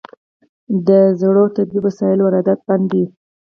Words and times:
د 0.87 0.89
زړو 1.19 1.43
طبي 1.55 1.79
وسایلو 1.85 2.23
واردات 2.25 2.59
بند 2.67 2.85
دي؟ 2.91 3.03